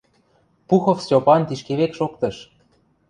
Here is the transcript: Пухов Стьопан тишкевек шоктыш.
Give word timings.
Пухов 0.67 0.97
Стьопан 1.03 1.41
тишкевек 1.47 1.91
шоктыш. 1.99 2.35